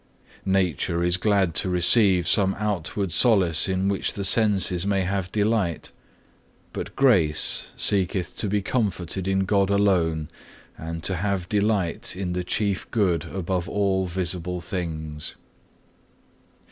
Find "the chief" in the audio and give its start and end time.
12.33-12.89